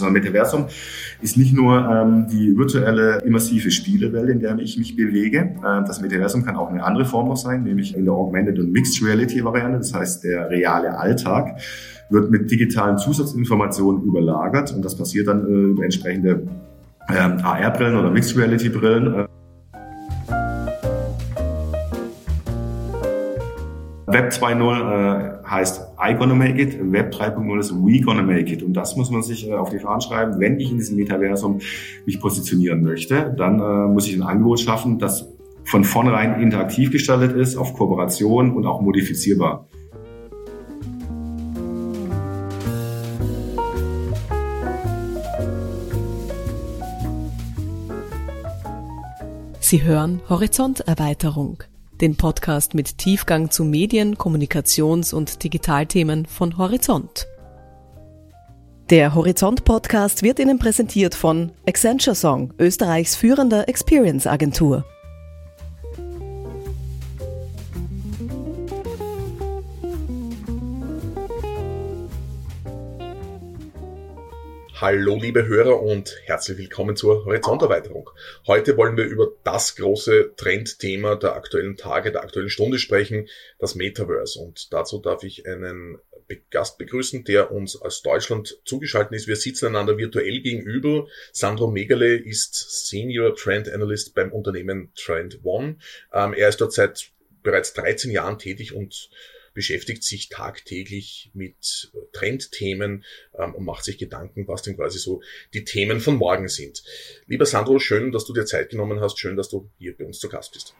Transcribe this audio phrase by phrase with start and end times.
[0.00, 0.66] Ein Metaversum
[1.20, 5.56] ist nicht nur ähm, die virtuelle immersive Spielewelt, in der ich mich bewege.
[5.62, 8.72] Äh, das Metaversum kann auch eine andere Form noch sein, nämlich in der Augmented und
[8.72, 9.78] Mixed Reality Variante.
[9.78, 11.60] Das heißt, der reale Alltag
[12.08, 16.46] wird mit digitalen Zusatzinformationen überlagert und das passiert dann äh, über entsprechende
[17.08, 19.14] ähm, AR-Brillen oder Mixed Reality-Brillen.
[19.14, 19.26] Äh,
[24.06, 28.64] Web 2.0 äh, heißt I gonna make it, Web 3.0 ist we gonna make it.
[28.64, 30.40] Und das muss man sich äh, auf die Fahnen schreiben.
[30.40, 31.60] Wenn ich in diesem Metaversum
[32.06, 35.28] mich positionieren möchte, dann äh, muss ich ein Angebot schaffen, das
[35.64, 39.68] von vornherein interaktiv gestaltet ist, auf Kooperation und auch modifizierbar.
[49.60, 51.62] Sie hören Horizonterweiterung
[52.02, 57.28] den Podcast mit Tiefgang zu Medien, Kommunikations- und Digitalthemen von Horizont.
[58.90, 64.84] Der Horizont Podcast wird Ihnen präsentiert von Accenture Song, Österreichs führender Experience Agentur.
[74.82, 78.10] Hallo liebe Hörer und herzlich willkommen zur Horizonterweiterung.
[78.48, 83.28] Heute wollen wir über das große Trendthema der aktuellen Tage, der aktuellen Stunde sprechen,
[83.60, 84.40] das Metaverse.
[84.40, 86.00] Und dazu darf ich einen
[86.50, 89.28] Gast begrüßen, der uns aus Deutschland zugeschaltet ist.
[89.28, 91.06] Wir sitzen einander virtuell gegenüber.
[91.30, 95.76] Sandro Megale ist Senior Trend Analyst beim Unternehmen Trend One.
[96.12, 97.12] Ähm, er ist dort seit
[97.44, 99.10] bereits 13 Jahren tätig und
[99.54, 103.04] beschäftigt sich tagtäglich mit äh, Trendthemen
[103.38, 105.22] ähm, und macht sich Gedanken, was denn quasi so
[105.54, 106.82] die Themen von morgen sind.
[107.26, 109.18] Lieber Sandro, schön, dass du dir Zeit genommen hast.
[109.18, 110.74] Schön, dass du hier bei uns zu Gast bist.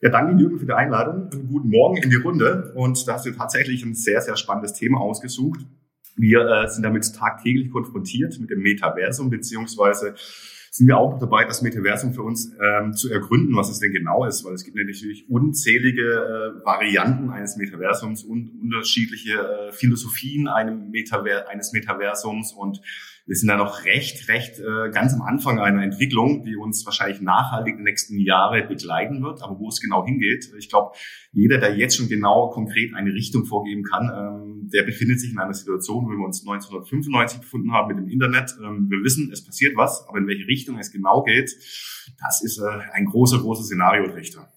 [0.00, 1.30] Ja, danke Jürgen für die Einladung.
[1.30, 2.72] Guten Morgen in die Runde.
[2.74, 5.60] Und da hast du tatsächlich ein sehr, sehr spannendes Thema ausgesucht.
[6.16, 10.14] Wir äh, sind damit tagtäglich konfrontiert mit dem Metaversum beziehungsweise
[10.74, 14.24] sind wir auch dabei, das Metaversum für uns ähm, zu ergründen, was es denn genau
[14.24, 20.90] ist, weil es gibt natürlich unzählige äh, Varianten eines Metaversums und unterschiedliche äh, Philosophien einem
[20.90, 22.80] Metaver eines Metaversums und
[23.26, 27.22] wir sind da noch recht, recht äh, ganz am Anfang einer Entwicklung, die uns wahrscheinlich
[27.22, 29.42] nachhaltig die nächsten Jahre begleiten wird.
[29.42, 30.92] Aber wo es genau hingeht, ich glaube,
[31.32, 35.38] jeder, der jetzt schon genau konkret eine Richtung vorgeben kann, ähm, der befindet sich in
[35.38, 38.56] einer Situation, wo wir uns 1995 befunden haben mit dem Internet.
[38.62, 41.50] Ähm, wir wissen, es passiert was, aber in welche Richtung es genau geht,
[42.20, 44.53] das ist äh, ein großer, großer Szenariotrichter.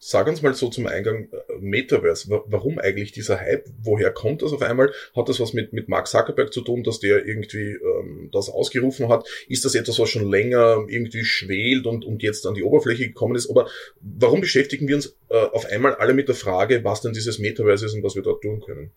[0.00, 2.30] Sag uns mal so zum Eingang äh, Metaverse.
[2.46, 3.66] Warum eigentlich dieser Hype?
[3.82, 4.92] Woher kommt das auf einmal?
[5.16, 9.08] Hat das was mit, mit Mark Zuckerberg zu tun, dass der irgendwie ähm, das ausgerufen
[9.08, 9.26] hat?
[9.48, 13.34] Ist das etwas, was schon länger irgendwie schwelt und, und jetzt an die Oberfläche gekommen
[13.34, 13.48] ist?
[13.48, 13.66] Oder
[14.00, 17.86] warum beschäftigen wir uns äh, auf einmal alle mit der Frage, was denn dieses Metaverse
[17.86, 18.92] ist und was wir dort tun können?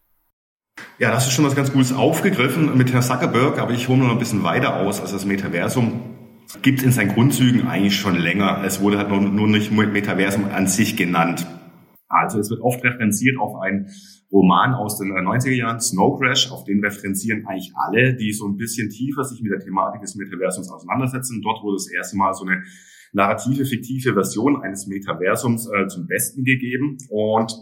[0.99, 4.11] Ja, das ist schon was ganz Gutes aufgegriffen mit Herrn Zuckerberg, aber ich hole noch
[4.11, 6.20] ein bisschen weiter aus als das Metaversum
[6.61, 8.63] gibt es in seinen Grundzügen eigentlich schon länger.
[8.65, 11.45] Es wurde halt nur, nur nicht Metaversum an sich genannt.
[12.07, 13.87] Also es wird oft referenziert auf einen
[14.31, 18.57] Roman aus den 90er Jahren, Snow Crash, auf den referenzieren eigentlich alle, die so ein
[18.57, 21.41] bisschen tiefer sich mit der Thematik des Metaversums auseinandersetzen.
[21.41, 22.63] Dort wurde das erste Mal so eine
[23.13, 26.97] narrative, fiktive Version eines Metaversums äh, zum Besten gegeben.
[27.09, 27.53] Und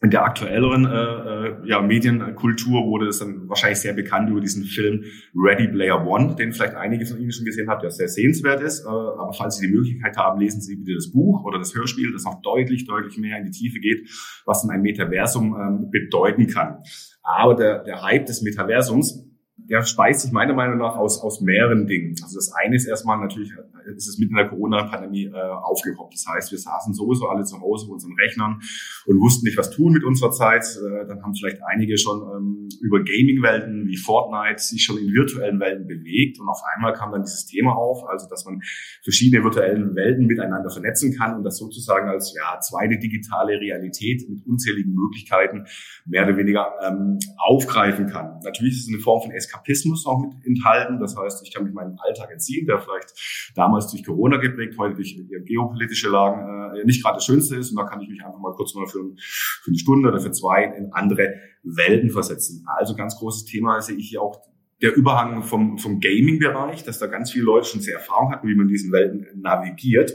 [0.00, 4.64] in der aktuelleren äh, äh, ja, Medienkultur wurde es dann wahrscheinlich sehr bekannt über diesen
[4.64, 5.02] Film
[5.34, 8.84] Ready Player One, den vielleicht einige von Ihnen schon gesehen haben, der sehr sehenswert ist.
[8.84, 12.12] Äh, aber falls Sie die Möglichkeit haben, lesen Sie bitte das Buch oder das Hörspiel,
[12.12, 14.08] das noch deutlich, deutlich mehr in die Tiefe geht,
[14.46, 16.78] was denn ein Metaversum ähm, bedeuten kann.
[17.22, 19.24] Aber der, der Hype des Metaversums
[19.68, 22.14] der speist sich meiner Meinung nach aus, aus mehreren Dingen.
[22.22, 23.52] Also das eine ist erstmal natürlich,
[23.98, 26.10] ist es mitten in der Corona-Pandemie äh, aufgekommen.
[26.12, 28.60] Das heißt, wir saßen sowieso alle zu Hause vor unseren Rechnern
[29.06, 30.64] und wussten nicht, was tun mit unserer Zeit.
[30.64, 35.60] Äh, dann haben vielleicht einige schon ähm, über Gaming-Welten wie Fortnite sich schon in virtuellen
[35.60, 38.60] Welten bewegt und auf einmal kam dann dieses Thema auf, also dass man
[39.02, 44.46] verschiedene virtuellen Welten miteinander vernetzen kann und das sozusagen als ja, zweite digitale Realität mit
[44.46, 45.66] unzähligen Möglichkeiten
[46.06, 48.38] mehr oder weniger ähm, aufgreifen kann.
[48.44, 51.00] Natürlich ist es eine Form von Eskapismus auch mit enthalten.
[51.00, 54.94] Das heißt, ich kann mich meinem Alltag entziehen, der vielleicht damals durch Corona geprägt, heute
[54.94, 57.70] durch geopolitische Lagen äh, nicht gerade das Schönste ist.
[57.70, 60.32] Und da kann ich mich einfach mal kurz mal für, für eine Stunde oder für
[60.32, 62.64] zwei in andere Welten versetzen.
[62.76, 64.40] Also ganz großes Thema sehe ich hier auch
[64.80, 68.54] der Überhang vom, vom Gaming-Bereich, dass da ganz viele Leute schon sehr Erfahrung hatten, wie
[68.54, 70.12] man in diesen Welten navigiert.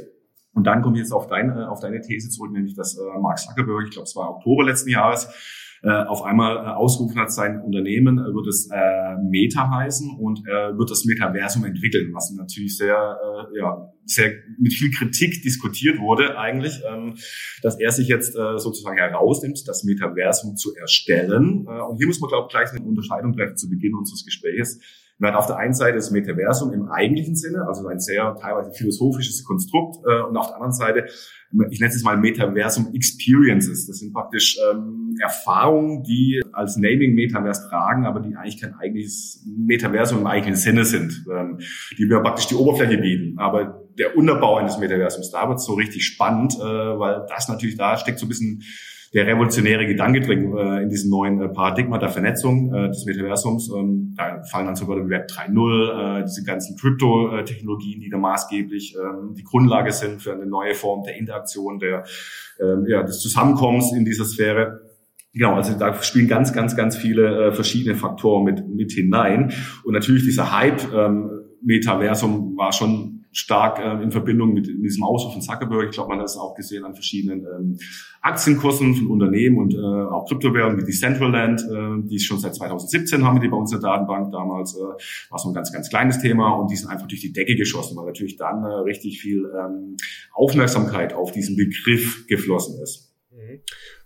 [0.54, 3.40] Und dann komme ich jetzt auf, dein, auf deine These zurück, nämlich dass äh, Mark
[3.40, 5.30] Zuckerberg, ich glaube es war Oktober letzten Jahres, äh,
[5.90, 10.78] auf einmal äh, ausgerufen hat, sein Unternehmen äh, wird es äh, Meta heißen und er
[10.78, 16.38] wird das Metaversum entwickeln, was natürlich sehr, äh, ja, sehr mit viel Kritik diskutiert wurde
[16.38, 17.16] eigentlich, ähm,
[17.62, 21.66] dass er sich jetzt äh, sozusagen herausnimmt, das Metaversum zu erstellen.
[21.68, 24.80] Äh, und hier muss man, glaube ich, gleich eine Unterscheidung treffen zu Beginn unseres Gesprächs.
[25.20, 28.72] Man hat auf der einen Seite das Metaversum im eigentlichen Sinne, also ein sehr teilweise
[28.72, 31.06] philosophisches Konstrukt, äh, und auf der anderen Seite,
[31.70, 33.88] ich nenne es mal Metaversum Experiences.
[33.88, 39.46] Das sind praktisch ähm, Erfahrungen, die als Naming Metaverse tragen, aber die eigentlich kein eigentliches
[39.46, 41.60] Metaversum im eigentlichen Sinne sind, ähm,
[41.98, 43.38] die mir praktisch die Oberfläche bieten.
[43.38, 47.98] Aber der Unterbau eines Metaversums, da wird so richtig spannend, äh, weil das natürlich, da
[47.98, 48.64] steckt so ein bisschen
[49.14, 53.70] der revolutionäre Gedanke drin äh, in diesem neuen äh, Paradigma der Vernetzung äh, des Metaversums.
[53.70, 58.18] Ähm, da fallen dann so Wörter wie Web 3.0, äh, diese ganzen Krypto-Technologien, die da
[58.18, 59.00] maßgeblich äh,
[59.38, 62.06] die Grundlage sind für eine neue Form der Interaktion, der,
[62.60, 64.82] äh, ja, des Zusammenkommens in dieser Sphäre.
[65.32, 69.54] Genau, also da spielen ganz, ganz, ganz viele äh, verschiedene Faktoren mit, mit hinein.
[69.84, 71.30] Und natürlich dieser Hype ähm,
[71.62, 75.86] Metaversum war schon stark äh, in Verbindung mit, mit diesem Ausruf von Zuckerberg.
[75.86, 77.80] Ich glaube, man hat es auch gesehen an verschiedenen ähm,
[78.22, 83.26] Aktienkursen von Unternehmen und äh, auch Kryptowährungen wie Decentraland, äh, die es schon seit 2017
[83.26, 84.80] haben, die bei uns in der Datenbank damals äh,
[85.30, 87.98] war so ein ganz, ganz kleines Thema und die sind einfach durch die Decke geschossen,
[87.98, 89.98] weil natürlich dann äh, richtig viel ähm,
[90.32, 93.13] Aufmerksamkeit auf diesen Begriff geflossen ist.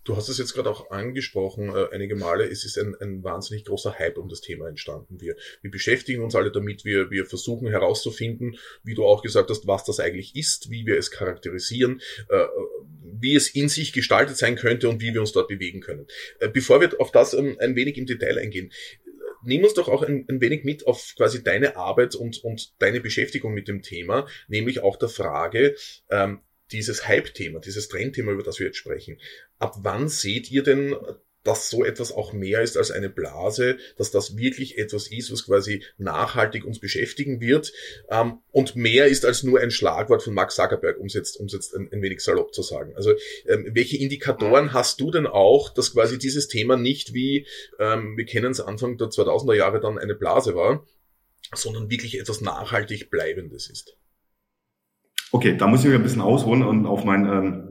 [0.08, 2.46] Du hast es jetzt gerade auch angesprochen, äh, einige Male.
[2.46, 5.20] Es ist ein, ein wahnsinnig großer Hype um das Thema entstanden.
[5.20, 6.86] Wir, wir beschäftigen uns alle damit.
[6.86, 10.98] Wir, wir versuchen herauszufinden, wie du auch gesagt hast, was das eigentlich ist, wie wir
[10.98, 12.00] es charakterisieren,
[12.30, 12.46] äh,
[13.20, 16.08] wie es in sich gestaltet sein könnte und wie wir uns dort bewegen können.
[16.40, 18.72] Äh, bevor wir auf das ähm, ein wenig im Detail eingehen,
[19.44, 23.02] nimm uns doch auch ein, ein, wenig mit auf quasi deine Arbeit und, und deine
[23.02, 25.76] Beschäftigung mit dem Thema, nämlich auch der Frage,
[26.10, 26.40] ähm,
[26.72, 29.20] dieses Hype-Thema, dieses Trendthema, über das wir jetzt sprechen.
[29.60, 30.96] Ab wann seht ihr denn,
[31.48, 35.46] dass so etwas auch mehr ist als eine Blase, dass das wirklich etwas ist, was
[35.46, 37.72] quasi nachhaltig uns beschäftigen wird
[38.10, 41.54] ähm, und mehr ist als nur ein Schlagwort von Mark Zuckerberg, um es jetzt, um's
[41.54, 42.94] jetzt ein, ein, wenig salopp zu sagen.
[42.98, 43.14] Also
[43.48, 47.48] ähm, welche Indikatoren hast du denn auch, dass quasi dieses Thema nicht wie,
[47.80, 50.86] ähm, wir kennen es Anfang der 2000er Jahre dann eine Blase war,
[51.56, 53.96] sondern wirklich etwas nachhaltig Bleibendes ist?
[55.32, 57.68] Okay, da muss ich mir ein bisschen ausholen und auf meinen ähm,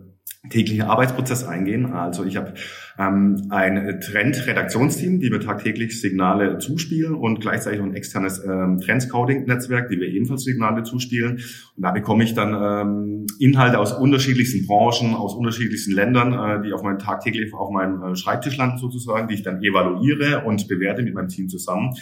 [0.50, 1.86] täglichen Arbeitsprozess eingehen.
[1.86, 2.54] Also ich habe
[2.98, 9.98] ähm, ein Trend-Redaktionsteam, die mir tagtäglich Signale zuspielen und gleichzeitig ein externes ähm, Trend-Scouting-Netzwerk, die
[9.98, 11.40] wir ebenfalls Signale zuspielen.
[11.76, 16.72] Und da bekomme ich dann ähm, Inhalte aus unterschiedlichsten Branchen, aus unterschiedlichsten Ländern, äh, die
[16.72, 21.02] auf meinem tagtäglich auf meinem äh, Schreibtisch landen sozusagen, die ich dann evaluiere und bewerte
[21.02, 21.94] mit meinem Team zusammen.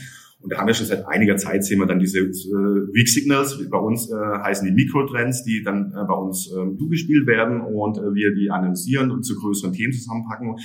[0.45, 3.59] Und da haben wir schon seit einiger Zeit sehen wir dann diese äh, Weak Signals,
[3.71, 7.97] bei uns äh, heißen die Mikrotrends, die dann äh, bei uns äh, zugespielt werden und
[7.97, 10.57] äh, wir die analysieren und zu größeren Themen zusammenpacken.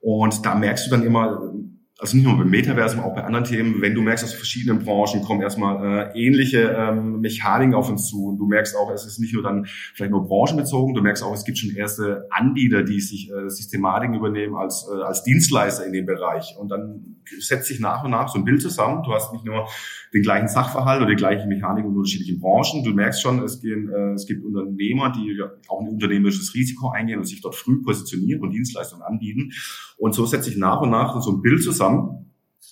[0.00, 1.54] Und da merkst du dann immer,
[2.00, 5.20] also nicht nur beim Metaversum, auch bei anderen Themen, wenn du merkst, aus verschiedenen Branchen
[5.22, 9.18] kommen erstmal äh, ähnliche ähm, Mechaniken auf uns zu und du merkst auch, es ist
[9.18, 13.00] nicht nur dann vielleicht nur branchenbezogen, du merkst auch, es gibt schon erste Anbieter, die
[13.00, 17.80] sich äh, Systematiken übernehmen als, äh, als Dienstleister in dem Bereich und dann setzt sich
[17.80, 19.02] nach und nach so ein Bild zusammen.
[19.02, 19.66] Du hast nicht nur
[20.14, 22.84] den gleichen Sachverhalt oder die gleiche Mechanik in unterschiedlichen Branchen.
[22.84, 27.18] Du merkst schon, es, gehen, äh, es gibt Unternehmer, die auch ein unternehmerisches Risiko eingehen
[27.18, 29.50] und sich dort früh positionieren und Dienstleistungen anbieten.
[29.96, 31.87] Und so setzt sich nach und nach so ein Bild zusammen.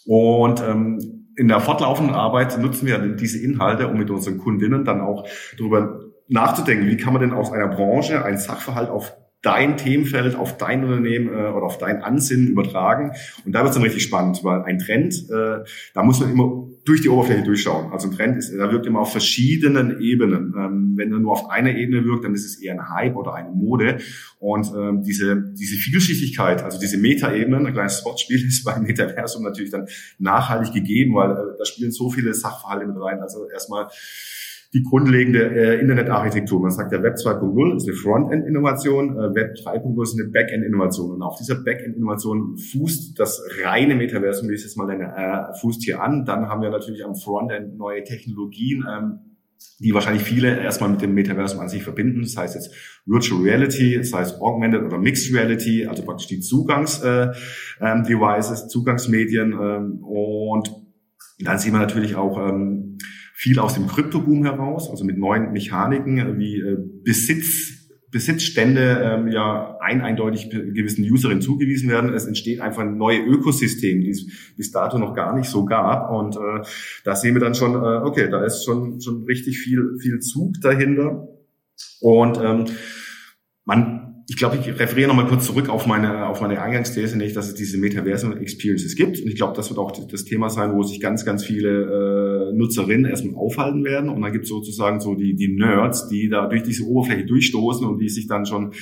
[0.06, 5.00] Und ähm, in der fortlaufenden Arbeit nutzen wir diese Inhalte, um mit unseren Kundinnen dann
[5.00, 5.26] auch
[5.58, 10.56] darüber nachzudenken, wie kann man denn aus einer Branche einen Sachverhalt auf dein Themenfeld auf
[10.56, 13.12] dein Unternehmen äh, oder auf dein Ansinnen übertragen.
[13.44, 15.58] Und da wird es dann richtig spannend, weil ein Trend, äh,
[15.94, 17.92] da muss man immer durch die Oberfläche durchschauen.
[17.92, 20.54] Also ein Trend ist, da wirkt immer auf verschiedenen Ebenen.
[20.56, 23.34] Ähm, wenn er nur auf einer Ebene wirkt, dann ist es eher ein Hype oder
[23.34, 23.98] eine Mode.
[24.38, 29.72] Und ähm, diese, diese Vielschichtigkeit, also diese Meta-Ebenen, ein kleines Sportspiel ist beim Metaversum natürlich
[29.72, 29.88] dann
[30.18, 33.18] nachhaltig gegeben, weil äh, da spielen so viele Sachverhalte mit rein.
[33.20, 33.88] Also erstmal
[34.74, 36.60] die grundlegende äh, Internetarchitektur.
[36.60, 41.12] Man sagt ja Web 2.0 ist eine Frontend-Innovation, äh, Web 3.0 ist eine Backend-Innovation.
[41.12, 45.54] Und auf dieser Backend-Innovation fußt das reine Metaversum, wie ich es jetzt mal nenne, äh,
[45.60, 46.24] fußt hier an.
[46.24, 49.20] Dann haben wir natürlich am Frontend neue Technologien, ähm,
[49.78, 52.22] die wahrscheinlich viele erstmal mit dem Metaversum an sich verbinden.
[52.22, 58.60] Das heißt jetzt Virtual Reality, das heißt Augmented oder Mixed Reality, also praktisch die Zugangs-Devices,
[58.60, 59.52] äh, ähm, Zugangsmedien.
[59.52, 60.70] Ähm, und
[61.38, 62.96] dann sehen wir natürlich auch ähm,
[63.38, 69.28] viel aus dem Kryptoboom heraus, also mit neuen Mechaniken äh, wie äh, Besitz, Besitzstände ähm,
[69.28, 72.14] ja ein eindeutig gewissen Userinnen zugewiesen werden.
[72.14, 76.10] Es entsteht einfach ein neues Ökosystem, die es bis dato noch gar nicht so gab.
[76.10, 76.66] Und äh,
[77.04, 80.54] da sehen wir dann schon, äh, okay, da ist schon schon richtig viel viel Zug
[80.62, 81.28] dahinter.
[82.00, 82.64] Und ähm,
[83.66, 87.46] man ich glaube, ich referiere nochmal kurz zurück auf meine, auf meine Eingangsthese, nicht, dass
[87.46, 89.20] es diese Metaversum Experiences gibt.
[89.20, 92.56] Und ich glaube, das wird auch das Thema sein, wo sich ganz, ganz viele äh,
[92.56, 94.10] Nutzerinnen erstmal aufhalten werden.
[94.10, 97.86] Und dann gibt es sozusagen so die, die Nerds, die da durch diese Oberfläche durchstoßen
[97.86, 98.72] und die sich dann schon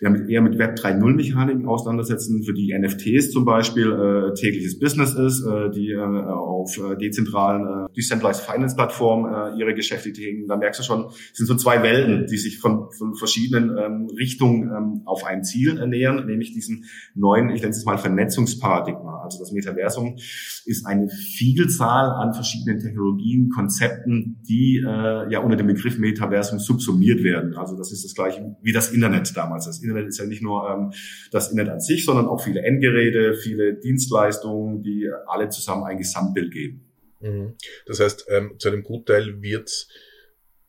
[0.00, 4.78] ja, mit, eher mit Web 3.0 Mechaniken auseinandersetzen, für die NFTs zum Beispiel äh, tägliches
[4.78, 10.12] Business ist, äh, die äh, auf äh, dezentralen äh, Decentralized Finance Plattformen äh, ihre Geschäfte
[10.12, 10.46] tätigen.
[10.46, 14.08] Da merkst du schon, es sind so zwei Welten, die sich von, von verschiedenen ähm,
[14.16, 16.84] Richtungen ähm, auf ein Ziel ernähren, nämlich diesen
[17.14, 19.22] neuen, ich nenne es mal Vernetzungsparadigma.
[19.22, 20.16] Also das Metaversum
[20.64, 27.22] ist eine Vielzahl an verschiedenen Technologien, Konzepten, die äh, ja unter dem Begriff Metaversum subsumiert
[27.22, 27.54] werden.
[27.54, 29.66] Also das ist das gleiche wie das Internet damals.
[29.66, 30.92] Das Internet ist ja nicht nur ähm,
[31.30, 36.52] das Internet an sich, sondern auch viele Endgeräte, viele Dienstleistungen, die alle zusammen ein Gesamtbild
[36.52, 36.92] geben.
[37.20, 37.54] Mhm.
[37.86, 39.86] Das heißt, ähm, zu einem Gutteil wird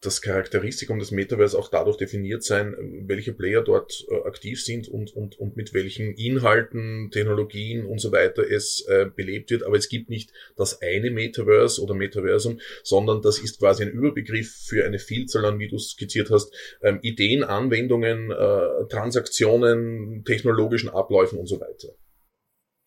[0.03, 2.75] das Charakteristikum des Metaverse auch dadurch definiert sein,
[3.07, 8.11] welche Player dort äh, aktiv sind und, und, und mit welchen Inhalten, Technologien und so
[8.11, 9.63] weiter es äh, belebt wird.
[9.63, 14.51] Aber es gibt nicht das eine Metaverse oder Metaversum, sondern das ist quasi ein Überbegriff
[14.67, 21.39] für eine Vielzahl an, wie du skizziert hast, ähm, Ideen, Anwendungen, äh, Transaktionen, technologischen Abläufen
[21.39, 21.89] und so weiter.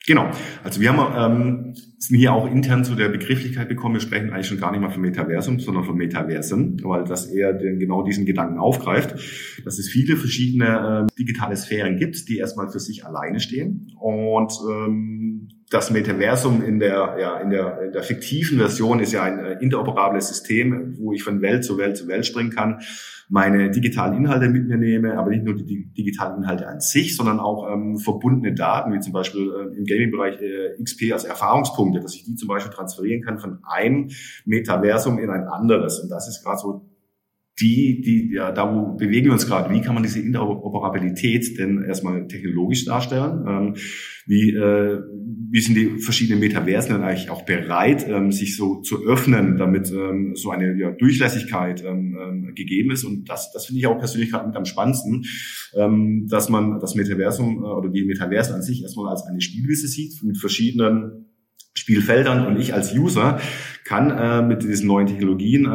[0.06, 0.30] Genau.
[0.62, 3.94] Also wir haben ähm, sind hier auch intern zu der Begrifflichkeit gekommen.
[3.94, 7.52] Wir sprechen eigentlich schon gar nicht mal von Metaversum, sondern von Metaversen, weil das eher
[7.52, 9.14] den, genau diesen Gedanken aufgreift,
[9.64, 14.52] dass es viele verschiedene äh, digitale Sphären gibt, die erstmal für sich alleine stehen und
[14.70, 19.44] ähm, das Metaversum in der, ja, in der, in der fiktiven Version ist ja ein
[19.44, 22.80] äh, interoperables System, wo ich von Welt zu Welt zu Welt springen kann,
[23.28, 27.40] meine digitalen Inhalte mit mir nehme, aber nicht nur die digitalen Inhalte an sich, sondern
[27.40, 32.14] auch ähm, verbundene Daten, wie zum Beispiel äh, im Gaming-Bereich äh, XP als Erfahrungspunkte, dass
[32.14, 34.10] ich die zum Beispiel transferieren kann von einem
[34.44, 35.98] Metaversum in ein anderes.
[36.00, 36.86] Und das ist gerade so
[37.60, 39.72] die, die, ja, da wo bewegen wir uns gerade.
[39.72, 43.44] Wie kann man diese Interoperabilität denn erstmal technologisch darstellen?
[43.48, 43.74] Ähm,
[44.26, 45.00] wie, äh,
[45.50, 49.90] wie sind die verschiedenen Metaversen dann eigentlich auch bereit, ähm, sich so zu öffnen, damit
[49.90, 53.04] ähm, so eine ja, Durchlässigkeit ähm, ähm gegeben ist?
[53.04, 55.24] Und das, das finde ich auch persönlich gerade mit am spannendsten,
[55.74, 59.88] ähm, dass man das Metaversum äh, oder die Metaversen an sich erstmal als eine Spielwiese
[59.88, 61.26] sieht mit verschiedenen
[61.72, 63.38] Spielfeldern und ich als User
[63.84, 65.66] kann äh, mit diesen neuen Technologien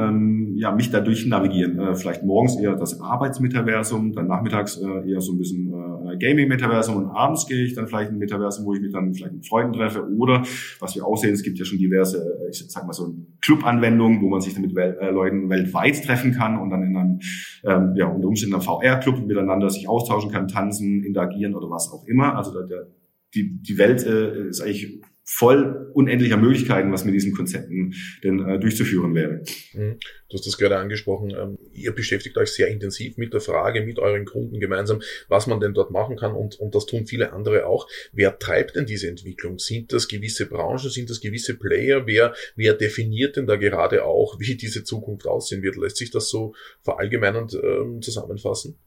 [0.61, 1.79] ja mich dadurch navigieren.
[1.79, 6.97] Äh, vielleicht morgens eher das Arbeitsmetaversum, dann nachmittags äh, eher so ein bisschen äh, Gaming-Metaversum
[6.97, 9.73] und abends gehe ich dann vielleicht ein Metaversum, wo ich mich dann vielleicht mit Freunden
[9.73, 10.43] treffe oder
[10.79, 14.21] was wir auch sehen, es gibt ja schon diverse, äh, ich sag mal so Club-Anwendungen,
[14.21, 17.19] wo man sich dann mit Wel äh, Leuten weltweit treffen kann und dann in einem
[17.63, 22.05] ähm, ja unter Umständen einem VR-Club miteinander sich austauschen kann, tanzen, interagieren oder was auch
[22.05, 22.37] immer.
[22.37, 22.87] Also der, der
[23.33, 28.59] die, die Welt äh, ist eigentlich voll unendlicher Möglichkeiten, was mit diesen Konzepten denn äh,
[28.59, 29.43] durchzuführen wäre.
[29.73, 29.97] Mhm.
[30.29, 31.31] Du hast das gerade angesprochen.
[31.31, 35.59] Ähm, ihr beschäftigt euch sehr intensiv mit der Frage, mit euren Kunden gemeinsam, was man
[35.59, 37.87] denn dort machen kann und, und das tun viele andere auch.
[38.11, 39.59] Wer treibt denn diese Entwicklung?
[39.59, 40.89] Sind das gewisse Branchen?
[40.89, 42.07] Sind das gewisse Player?
[42.07, 45.75] Wer, wer definiert denn da gerade auch, wie diese Zukunft aussehen wird?
[45.75, 48.77] Lässt sich das so verallgemeinernd ähm, zusammenfassen?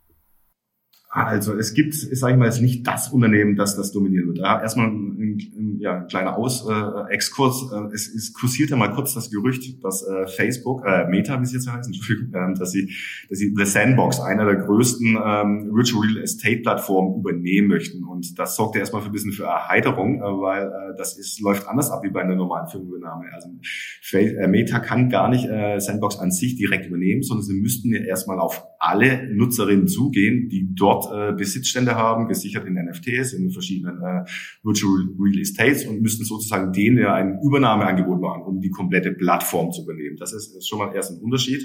[1.15, 4.39] Also es gibt, sage ich mal, jetzt nicht das Unternehmen, das das dominieren wird.
[4.39, 7.71] Erstmal ein, ein, ja, ein kleiner Aus, äh, Exkurs.
[7.73, 11.47] Äh, es, es kursiert ja mal kurz das Gerücht, dass äh, Facebook, äh, Meta, wie
[11.47, 11.95] sie jetzt heißen,
[12.35, 12.93] äh, dass sie,
[13.29, 18.03] dass sie The Sandbox, einer der größten ähm, Virtual Real Estate Plattformen, übernehmen möchten.
[18.03, 21.41] Und das sorgt ja erstmal für ein bisschen für Erheiterung, äh, weil äh, das ist,
[21.41, 23.27] läuft anders ab wie bei einer normalen Firmenübernahme.
[23.33, 23.51] Also
[24.15, 28.01] äh, Meta kann gar nicht äh, Sandbox an sich direkt übernehmen, sondern sie müssten ja
[28.01, 33.97] erstmal auf alle Nutzerinnen zugehen, die dort äh, Besitzstände haben, gesichert in NFTs, in verschiedenen
[34.03, 34.25] äh,
[34.63, 39.73] Virtual Real Estates und müssten sozusagen denen ja ein Übernahmeangebot machen, um die komplette Plattform
[39.73, 40.17] zu übernehmen.
[40.19, 41.63] Das ist, ist schon mal erst ein Unterschied.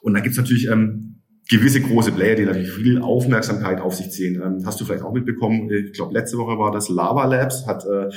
[0.00, 4.40] Und dann gibt's natürlich ähm, gewisse große Player, die natürlich viel Aufmerksamkeit auf sich ziehen.
[4.42, 7.84] Ähm, hast du vielleicht auch mitbekommen, ich glaube letzte Woche war das Lava Labs, hat
[7.84, 8.08] äh,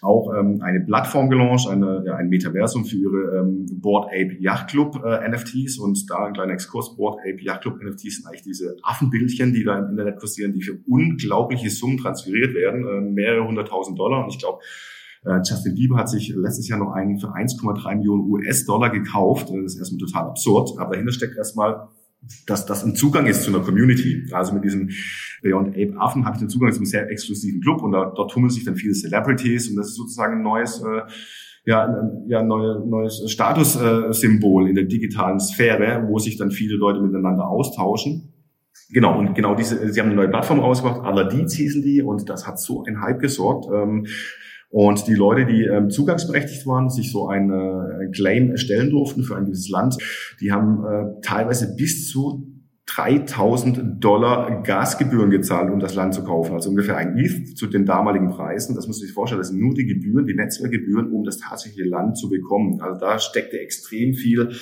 [0.00, 4.70] auch ähm, eine Plattform gelauncht, eine, ja, ein Metaversum für ihre ähm, Board Ape Yacht
[4.70, 8.42] Club äh, NFTs und da ein kleiner Exkurs, Board Ape Yacht Club NFTs sind eigentlich
[8.42, 13.46] diese Affenbildchen, die da im Internet kursieren, die für unglaubliche Summen transferiert werden, äh, mehrere
[13.46, 14.60] hunderttausend Dollar und ich glaube,
[15.24, 19.48] äh, Justin Bieber hat sich letztes Jahr noch einen für 1,3 Millionen US-Dollar gekauft.
[19.50, 20.78] Das ist erstmal total absurd.
[20.78, 21.88] Aber dahinter steckt erstmal
[22.46, 24.26] dass das ein Zugang ist zu einer Community.
[24.32, 24.90] Also mit diesem
[25.42, 28.30] Beyond Ape Affen habe ich den Zugang zu einem sehr exklusiven Club und da, dort
[28.30, 31.02] tummeln sich dann viele Celebrities und das ist sozusagen ein neues, äh,
[31.64, 36.76] ja, ein, ja, neue, neues Statussymbol äh, in der digitalen Sphäre, wo sich dann viele
[36.76, 38.32] Leute miteinander austauschen.
[38.90, 42.46] Genau, und genau diese, sie haben eine neue Plattform rausgebracht, Aladiz hießen die, und das
[42.46, 43.66] hat so ein Hype gesorgt.
[43.72, 44.06] Ähm,
[44.70, 49.36] und die Leute, die ähm, zugangsberechtigt waren, sich so ein äh, Claim erstellen durften für
[49.36, 49.96] ein gewisses Land,
[50.40, 52.46] die haben äh, teilweise bis zu
[52.86, 56.54] 3000 Dollar Gasgebühren gezahlt, um das Land zu kaufen.
[56.54, 58.74] Also ungefähr ein ETH zu den damaligen Preisen.
[58.74, 59.40] Das muss sich vorstellen.
[59.40, 62.80] Das sind nur die Gebühren, die Netzwerkgebühren, um das tatsächliche Land zu bekommen.
[62.80, 64.52] Also da steckte extrem viel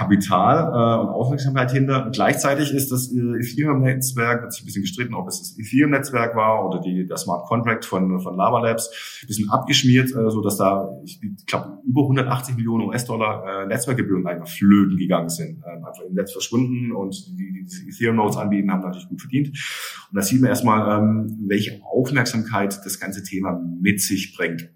[0.00, 2.06] Kapital äh, und Aufmerksamkeit hinter.
[2.06, 6.34] Und gleichzeitig ist das äh, Ethereum-Netzwerk, hat sich ein bisschen gestritten, ob es das Ethereum-Netzwerk
[6.34, 8.90] war oder die, das Smart Contract von, von Lava Labs,
[9.22, 13.66] ein bisschen abgeschmiert, äh, so dass da, ich, ich glaube, über 180 Millionen US-Dollar äh,
[13.66, 18.72] Netzwerkgebühren einfach flöten gegangen sind, äh, einfach im Netz verschwunden und die, die Ethereum-Nodes anbieten,
[18.72, 19.48] haben natürlich gut verdient.
[19.48, 24.70] Und da sieht man erstmal, ähm, welche Aufmerksamkeit das ganze Thema mit sich bringt.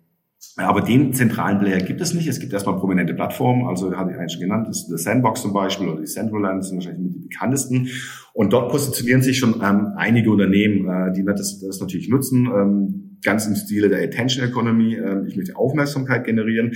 [0.57, 2.29] Aber den zentralen Player gibt es nicht.
[2.29, 5.43] Es gibt erstmal prominente Plattformen, also hatte ich eigentlich schon genannt, das ist The Sandbox
[5.43, 7.89] zum Beispiel oder die Centraland sind wahrscheinlich mit die bekanntesten.
[8.33, 13.19] Und dort positionieren sich schon ähm, einige Unternehmen, äh, die das, das natürlich nutzen, ähm,
[13.25, 14.95] ganz im Stile der Attention Economy.
[14.95, 16.73] Ähm, ich möchte Aufmerksamkeit generieren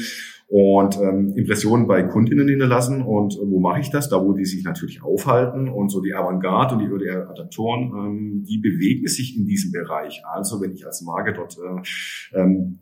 [0.48, 3.02] und ähm, Impressionen bei Kundinnen hinterlassen.
[3.02, 4.08] Und äh, wo mache ich das?
[4.08, 5.68] Da, wo die sich natürlich aufhalten.
[5.68, 10.22] Und so die Avantgarde und die ODR-Adaptoren, ähm, die bewegen sich in diesem Bereich.
[10.24, 12.78] Also wenn ich als Marke dort äh, ähm,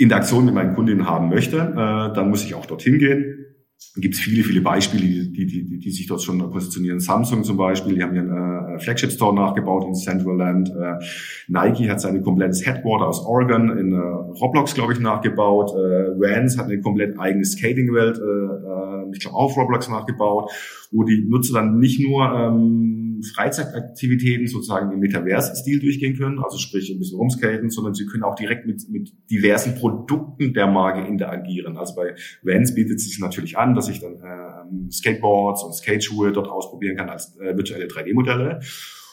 [0.00, 3.46] Interaktion mit meinen Kundinnen haben möchte, äh, dann muss ich auch dorthin gehen.
[3.94, 7.00] Da gibt es viele, viele Beispiele, die, die, die, die sich dort schon positionieren.
[7.00, 10.70] Samsung zum Beispiel, die haben einen äh, Flagship Store nachgebaut in Central Land.
[10.70, 11.02] Äh,
[11.48, 15.70] Nike hat sein komplettes Headquarter aus Oregon in äh, Roblox, glaube ich, nachgebaut.
[15.70, 20.52] Äh, Vans hat eine komplett eigene Skating-Welt, äh, äh, ich glaube, auch Roblox nachgebaut,
[20.90, 26.90] wo die Nutzer dann nicht nur ähm, Freizeitaktivitäten sozusagen im Metaverse-Stil durchgehen können, also sprich
[26.90, 31.76] ein bisschen rumskaten, sondern sie können auch direkt mit, mit diversen Produkten der Marke interagieren.
[31.76, 36.32] Also bei Vans bietet es sich natürlich an, dass ich dann äh, Skateboards und Skateschuhe
[36.32, 38.60] dort ausprobieren kann als äh, virtuelle 3D-Modelle.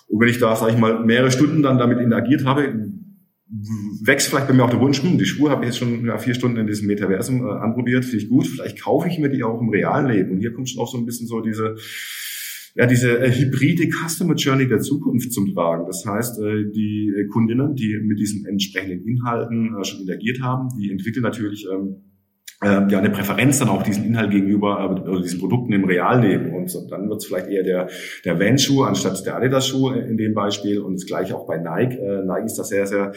[0.10, 2.87] Und wenn ich da, sage ich mal, mehrere Stunden dann damit interagiert habe,
[3.50, 6.34] wächst vielleicht bei mir auch der Wunsch, hm, die Schuhe habe ich jetzt schon vier
[6.34, 9.62] Stunden in diesem Metaversum äh, anprobiert, finde ich gut, vielleicht kaufe ich mir die auch
[9.62, 10.32] im realen Leben.
[10.32, 11.76] Und hier kommt schon auch so ein bisschen so diese
[12.78, 15.88] ja, diese äh, hybride Customer Journey der Zukunft zum Tragen.
[15.88, 20.70] Das heißt, äh, die äh, Kundinnen, die mit diesen entsprechenden Inhalten äh, schon interagiert haben,
[20.80, 22.04] die entwickeln natürlich ähm,
[22.64, 26.54] äh, ja eine Präferenz dann auch diesen Inhalt gegenüber äh, oder diesen Produkten im Realleben.
[26.54, 27.88] Und so, dann wird es vielleicht eher der,
[28.26, 30.80] der Van-Schuh anstatt der Adidas-Schuh in dem Beispiel.
[30.80, 31.98] Und das gleiche auch bei Nike.
[31.98, 33.14] Äh, Nike ist da sehr, sehr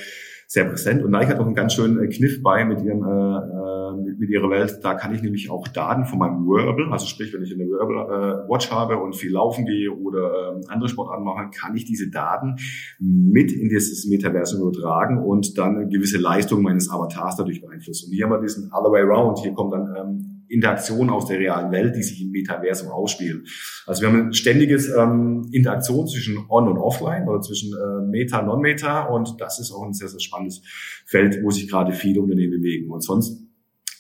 [0.51, 1.05] sehr präsent.
[1.05, 3.60] Und Nike hat auch einen ganz schönen äh, Kniff bei mit ihrem äh, äh,
[3.97, 4.81] mit, mit ihrer Welt.
[4.83, 8.47] Da kann ich nämlich auch Daten von meinem Wearable, also sprich, wenn ich eine Wearable
[8.47, 12.11] äh, Watch habe und viel laufen gehe oder äh, andere Sport anmache, kann ich diese
[12.11, 12.57] Daten
[12.99, 18.07] mit in dieses Metaversum übertragen und dann eine gewisse Leistung meines Avatars dadurch beeinflussen.
[18.09, 19.39] Und hier haben wir diesen Other Way Round.
[19.39, 23.47] Hier kommt dann ähm, Interaktion aus der realen Welt, die sich im Metaversum ausspielen.
[23.87, 28.43] Also wir haben ein ständiges ähm, Interaktion zwischen On- und Offline oder zwischen äh, Meta,
[28.43, 30.63] Non-Meta und das ist auch ein sehr, sehr spannendes
[31.07, 32.91] Feld, wo sich gerade viele Unternehmen bewegen.
[32.91, 33.41] Und sonst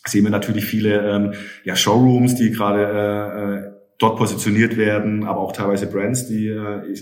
[0.06, 1.32] sehen wir natürlich viele ähm,
[1.64, 6.94] ja, Showrooms, die gerade äh, äh dort positioniert werden, aber auch teilweise Brands, die äh,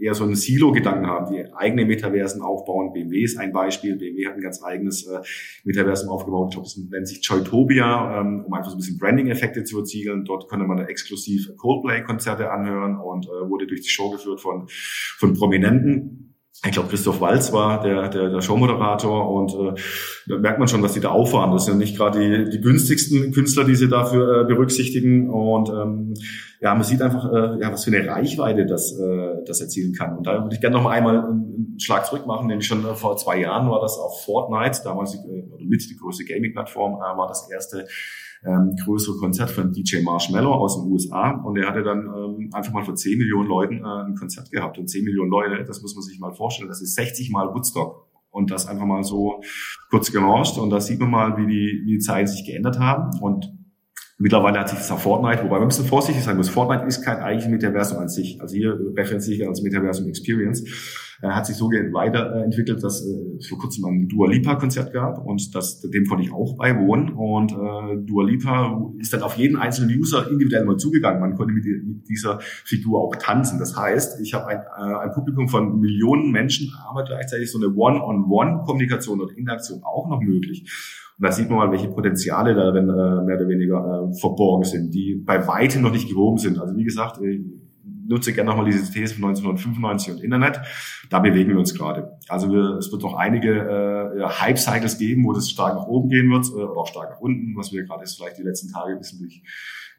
[0.00, 2.92] eher so einen Silo-Gedanken haben, die eigene Metaversen aufbauen.
[2.92, 3.96] BMW ist ein Beispiel.
[3.96, 5.18] BMW hat ein ganz eigenes äh,
[5.64, 6.50] Metaversum aufgebaut.
[6.50, 10.24] Ich glaube, das nennt sich Joytopia, ähm, um einfach so ein bisschen Branding-Effekte zu erzielen.
[10.24, 15.34] Dort konnte man exklusiv Coldplay-Konzerte anhören und äh, wurde durch die Show geführt von, von
[15.34, 16.27] Prominenten
[16.64, 19.80] ich glaube, Christoph Walz war der, der, der Showmoderator und äh,
[20.26, 21.52] da merkt man schon, dass die da auffahren.
[21.52, 25.30] Das sind nicht gerade die, die günstigsten Künstler, die sie dafür äh, berücksichtigen.
[25.30, 26.14] Und ähm,
[26.60, 30.16] ja, man sieht einfach, äh, ja, was für eine Reichweite das, äh, das erzielen kann.
[30.16, 32.94] Und da würde ich gerne noch mal einmal einen Schlag zurück machen, nämlich schon äh,
[32.96, 37.16] vor zwei Jahren war das auf Fortnite, damals die, äh, mit die größte Gaming-Plattform, äh,
[37.16, 37.86] war das erste
[38.44, 42.72] ähm, größere Konzert von DJ Marshmallow aus den USA und er hatte dann ähm, einfach
[42.72, 45.94] mal vor 10 Millionen Leuten äh, ein Konzert gehabt und 10 Millionen Leute, das muss
[45.94, 49.42] man sich mal vorstellen, das ist 60 mal Woodstock und das einfach mal so
[49.90, 53.18] kurz gelauncht und da sieht man mal, wie die, wie die Zeiten sich geändert haben
[53.20, 53.52] und
[54.20, 56.48] Mittlerweile hat sich das Fortnite, wobei man ein bisschen vorsichtig sein muss.
[56.48, 58.40] Fortnite ist kein eigentliches Metaversum an sich.
[58.40, 60.64] Also hier referenziere ich als Metaversum Experience.
[61.20, 65.52] Er hat sich so weiterentwickelt, dass es vor kurzem ein Dua Lipa Konzert gab und
[65.54, 67.12] das, dem konnte ich auch beiwohnen.
[67.12, 71.20] Und äh, Dua Lipa ist dann auf jeden einzelnen User individuell mal zugegangen.
[71.20, 73.58] Man konnte mit, mit dieser Figur auch tanzen.
[73.58, 77.74] Das heißt, ich habe ein, äh, ein Publikum von Millionen Menschen, aber gleichzeitig so eine
[77.74, 80.70] One-on-One-Kommunikation und Interaktion auch noch möglich.
[81.18, 84.94] Und da sieht man mal, welche Potenziale darin äh, mehr oder weniger äh, verborgen sind,
[84.94, 86.60] die bei weitem noch nicht gehoben sind.
[86.60, 87.40] Also wie gesagt, ich
[88.08, 90.60] nutze gerne nochmal diese These von 1995 und Internet.
[91.10, 92.18] Da bewegen wir uns gerade.
[92.28, 96.30] Also wir, es wird noch einige äh, Hype-Cycles geben, wo das stark nach oben gehen
[96.30, 98.92] wird äh, oder auch stark nach unten, was wir gerade jetzt vielleicht die letzten Tage
[98.92, 99.42] ein bisschen durch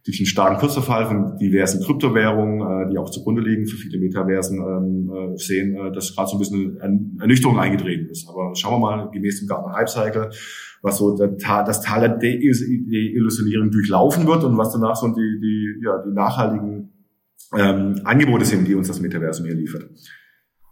[0.05, 4.59] durch einen starken Kursverfall von diversen Kryptowährungen, äh, die auch zugrunde liegen für viele Metaversen,
[4.59, 8.27] ähm, äh, sehen, äh, dass gerade so ein bisschen Ernüchterung eingetreten ist.
[8.29, 10.29] Aber schauen wir mal, gemäß dem Gartner Hype Cycle,
[10.81, 16.01] was so das Tal der Deillusionierung durchlaufen wird und was danach so die, die, ja,
[16.01, 16.93] die nachhaltigen
[17.57, 19.89] ähm, Angebote sind, die uns das Metaversum hier liefert.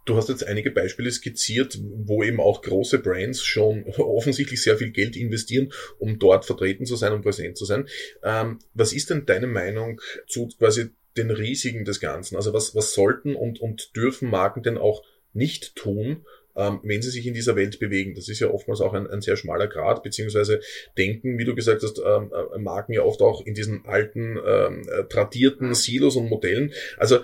[0.04, 4.90] Du hast jetzt einige Beispiele skizziert, wo eben auch große Brands schon offensichtlich sehr viel
[4.90, 7.86] Geld investieren, um dort vertreten zu sein und präsent zu sein.
[8.22, 12.36] Ähm, was ist denn deine Meinung zu quasi den Risiken des Ganzen?
[12.36, 15.02] Also was, was sollten und, und dürfen Marken denn auch
[15.34, 16.24] nicht tun,
[16.58, 18.14] ähm, wenn sie sich in dieser Welt bewegen.
[18.14, 20.60] Das ist ja oftmals auch ein, ein sehr schmaler Grad, beziehungsweise
[20.98, 24.82] denken, wie du gesagt hast, ähm, äh, Marken ja oft auch in diesen alten, ähm,
[24.88, 26.72] äh, tradierten Silos und Modellen.
[26.96, 27.20] Also äh,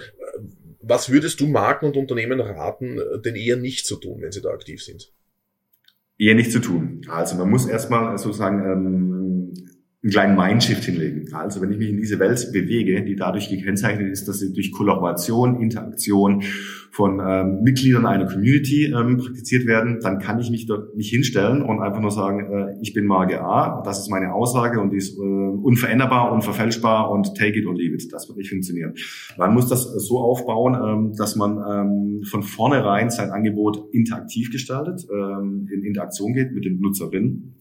[0.81, 4.51] was würdest du Marken und Unternehmen raten, denn eher nicht zu tun, wenn sie da
[4.51, 5.15] aktiv sind?
[6.19, 7.01] Eher nicht zu tun.
[7.09, 9.14] Also man muss erstmal sozusagen ähm,
[10.05, 11.33] einen kleinen Mindshift hinlegen.
[11.33, 14.71] Also wenn ich mich in diese Welt bewege, die dadurch gekennzeichnet ist, dass sie durch
[14.71, 16.43] Kollaboration, Interaktion
[16.91, 21.63] von ähm, Mitgliedern einer Community ähm, praktiziert werden, dann kann ich mich dort nicht hinstellen
[21.63, 24.99] und einfach nur sagen, äh, ich bin Marke A, das ist meine Aussage und die
[24.99, 28.13] ist äh, unveränderbar, unverfälschbar und take it or leave it.
[28.13, 28.95] Das wird nicht funktionieren.
[29.39, 35.07] Man muss das so aufbauen, ähm, dass man ähm, von vornherein sein Angebot interaktiv gestaltet,
[35.11, 37.55] ähm, in Interaktion geht mit den Nutzerinnen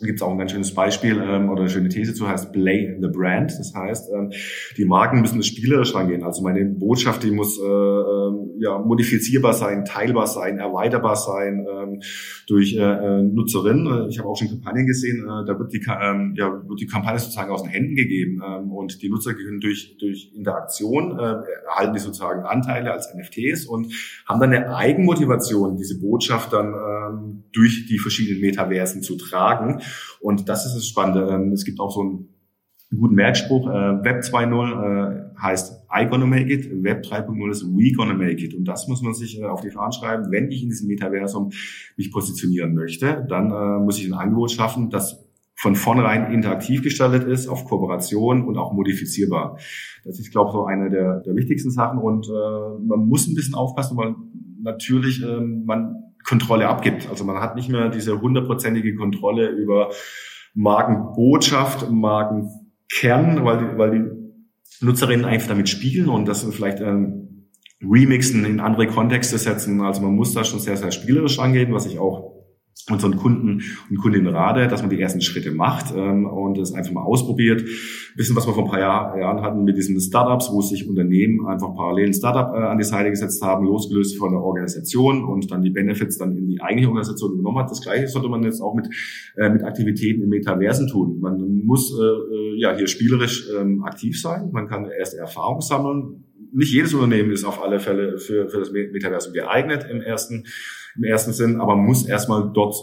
[0.00, 2.98] gibt es auch ein ganz schönes Beispiel ähm, oder eine schöne These zu, heißt Play
[3.00, 3.50] the Brand.
[3.58, 4.30] Das heißt, ähm,
[4.76, 6.22] die Marken müssen spielerisch rangehen.
[6.22, 12.02] Also meine Botschaft, die muss äh, ähm, ja, modifizierbar sein, teilbar sein, erweiterbar sein ähm,
[12.46, 14.08] durch äh, äh Nutzerinnen.
[14.10, 17.18] Ich habe auch schon Kampagnen gesehen, äh, da wird die, ähm, ja, wird die Kampagne
[17.18, 21.94] sozusagen aus den Händen gegeben ähm, und die Nutzer können durch, durch Interaktion äh, erhalten
[21.94, 23.94] die sozusagen Anteile als NFTs und
[24.26, 26.74] haben dann eine Eigenmotivation, diese Botschaft dann
[27.10, 29.80] ähm, durch die verschiedenen Metaversen zu tragen.
[30.20, 31.32] Und das ist das Spannende.
[31.32, 32.28] Ähm, es gibt auch so einen
[32.96, 37.92] guten Merkspruch, äh, Web 2.0 äh, heißt I gonna make it, Web 3.0 ist we
[37.92, 38.54] gonna make it.
[38.54, 40.30] Und das muss man sich äh, auf die Fahnen schreiben.
[40.30, 41.50] Wenn ich in diesem Metaversum
[41.96, 47.28] mich positionieren möchte, dann äh, muss ich ein Angebot schaffen, das von vornherein interaktiv gestaltet
[47.28, 49.58] ist, auf Kooperation und auch modifizierbar.
[50.04, 51.98] Das ist, glaube ich, so eine der, der wichtigsten Sachen.
[51.98, 54.14] Und äh, man muss ein bisschen aufpassen, weil
[54.62, 57.08] natürlich äh, man Kontrolle abgibt.
[57.08, 59.90] Also man hat nicht mehr diese hundertprozentige Kontrolle über
[60.54, 67.48] Markenbotschaft, Markenkern, weil die, weil die Nutzerinnen einfach damit spielen und das vielleicht ähm,
[67.82, 69.80] remixen, in andere Kontexte setzen.
[69.80, 72.39] Also man muss da schon sehr, sehr spielerisch angehen, was ich auch
[72.88, 76.92] unseren Kunden und Kundinnen rate, dass man die ersten Schritte macht ähm, und es einfach
[76.92, 77.62] mal ausprobiert.
[78.16, 81.46] Bisschen, was wir vor ein paar Jahr, Jahren hatten mit diesen Startups, wo sich Unternehmen
[81.46, 85.50] einfach parallel ein Startup äh, an die Seite gesetzt haben, losgelöst von der Organisation und
[85.50, 87.70] dann die Benefits dann in die eigentliche Organisation übernommen hat.
[87.70, 88.88] Das Gleiche sollte man jetzt auch mit,
[89.36, 91.20] äh, mit Aktivitäten im Metaversen tun.
[91.20, 94.50] Man muss äh, äh ja hier spielerisch ähm, aktiv sein.
[94.52, 96.24] Man kann erste Erfahrung sammeln.
[96.52, 100.44] Nicht jedes Unternehmen ist auf alle Fälle für, für das Metaversum geeignet im ersten
[100.96, 102.74] im ersten Sinn, aber muss erstmal dort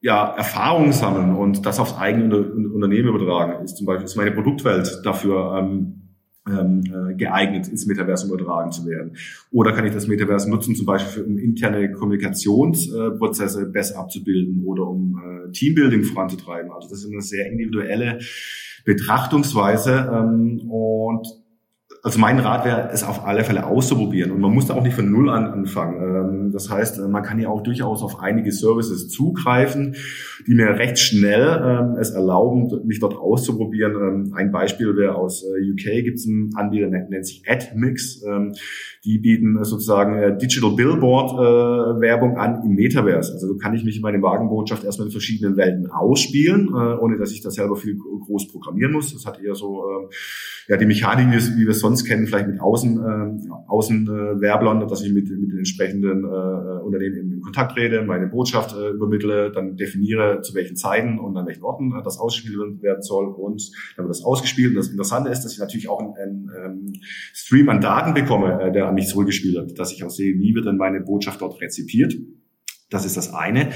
[0.00, 3.64] ja, Erfahrungen sammeln und das aufs eigene Unternehmen übertragen.
[3.64, 6.04] Ist zum Beispiel ist meine Produktwelt dafür ähm,
[6.46, 9.16] ähm, äh, geeignet, ins Metaversum übertragen zu werden.
[9.50, 14.86] Oder kann ich das Metaversum nutzen, zum Beispiel für, um interne Kommunikationsprozesse besser abzubilden oder
[14.86, 16.70] um äh, Teambuilding voranzutreiben.
[16.70, 18.18] Also das ist eine sehr individuelle
[18.84, 21.26] Betrachtungsweise ähm, und
[22.04, 24.30] also mein Rat wäre, es auf alle Fälle auszuprobieren.
[24.30, 26.02] Und man muss da auch nicht von Null an anfangen.
[26.02, 29.96] Ähm, das heißt, man kann ja auch durchaus auf einige Services zugreifen,
[30.46, 33.94] die mir recht schnell ähm, es erlauben, mich dort auszuprobieren.
[33.94, 38.22] Ähm, ein Beispiel wäre aus äh, UK gibt es einen Anbieter, nennt sich AdMix.
[39.04, 43.32] Die bieten sozusagen äh, Digital Billboard äh, Werbung an im Metaverse.
[43.32, 47.32] Also so kann ich mich in meine Wagenbotschaft erstmal in verschiedenen Welten ausspielen, ohne dass
[47.32, 49.12] ich das selber viel groß programmieren muss.
[49.14, 49.84] Das hat eher so
[50.68, 54.86] ja die Mechanik, wie wir es sonst sonst kennen, vielleicht mit Außen, äh, Außenwerblern, äh,
[54.86, 59.52] dass ich mit, mit den entsprechenden äh, Unternehmen in, Kontakt rede, meine Botschaft äh, übermittle,
[59.52, 63.70] dann definiere, zu welchen Zeiten und an welchen Orten äh, das ausgespielt werden soll und
[63.96, 64.70] dann wird das ausgespielt.
[64.70, 66.92] Und das Interessante ist, dass ich natürlich auch einen, einen ähm,
[67.32, 70.54] Stream an Daten bekomme, äh, der an mich zurückgespielt wird, dass ich auch sehe, wie
[70.54, 72.16] wird denn meine Botschaft dort rezipiert.
[72.90, 73.70] Das ist das eine.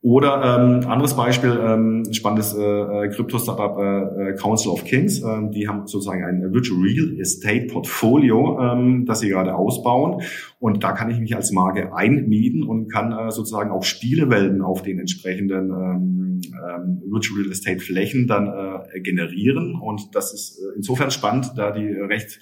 [0.00, 5.20] Oder ähm, anderes Beispiel, ähm, spannendes äh, äh, Krypto-Startup äh, äh, Council of Kings.
[5.22, 10.22] Ähm, die haben sozusagen ein Virtual Real Estate Portfolio, ähm, das sie gerade ausbauen.
[10.60, 14.82] Und da kann ich mich als Marke einmieten und kann äh, sozusagen auch Spielewelten auf
[14.82, 19.74] den entsprechenden ähm, ähm, Virtual Real Estate Flächen dann äh, generieren.
[19.74, 22.38] Und das ist äh, insofern spannend, da die recht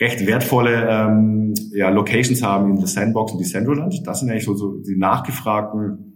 [0.00, 4.00] recht wertvolle ähm, ja, Locations haben in The Sandbox und Decentraland.
[4.04, 6.13] Das sind eigentlich so, so die nachgefragten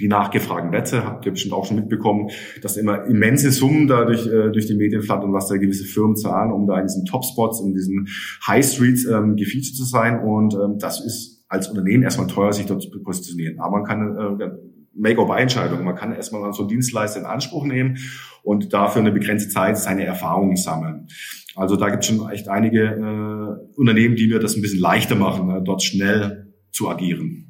[0.00, 2.30] die nachgefragten Werte, habt ihr bestimmt auch schon mitbekommen,
[2.62, 6.16] dass immer immense Summen da durch, äh, durch die Medien flattern, was da gewisse Firmen
[6.16, 8.08] zahlen, um da in diesen Topspots, in diesen
[8.46, 10.20] High Streets ähm, gefeatured zu sein.
[10.20, 13.58] Und ähm, das ist als Unternehmen erstmal teuer, sich dort zu positionieren.
[13.58, 14.50] Aber man kann äh,
[14.94, 15.84] Make-or-Buy-Entscheidung.
[15.84, 17.98] Man kann erstmal so Dienstleister in Anspruch nehmen
[18.42, 21.08] und dafür eine begrenzte Zeit seine Erfahrungen sammeln.
[21.56, 25.16] Also da gibt es schon echt einige äh, Unternehmen, die mir das ein bisschen leichter
[25.16, 27.49] machen, äh, dort schnell zu agieren.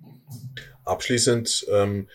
[0.90, 2.09] Abschließend, ähm,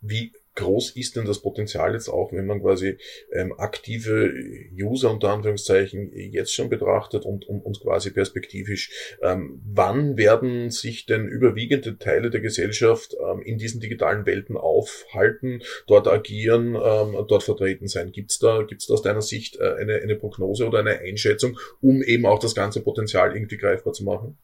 [0.00, 2.98] wie groß ist denn das Potenzial jetzt auch, wenn man quasi
[3.32, 4.32] ähm, aktive
[4.76, 8.90] User unter Anführungszeichen jetzt schon betrachtet und, und, und quasi perspektivisch?
[9.22, 15.62] Ähm, wann werden sich denn überwiegende Teile der Gesellschaft ähm, in diesen digitalen Welten aufhalten,
[15.86, 18.10] dort agieren, ähm, dort vertreten sein?
[18.10, 22.02] Gibt's da, gibt's da aus deiner Sicht äh, eine, eine Prognose oder eine Einschätzung, um
[22.02, 24.38] eben auch das ganze Potenzial irgendwie greifbar zu machen?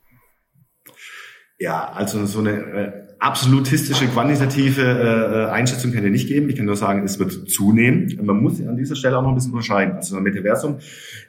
[1.58, 6.48] Ja, also so eine äh, absolutistische, quantitative äh, Einschätzung kann ich nicht geben.
[6.48, 8.18] Ich kann nur sagen, es wird zunehmen.
[8.20, 9.94] Man muss an dieser Stelle auch noch ein bisschen unterscheiden.
[9.94, 10.78] Also ein Metaversum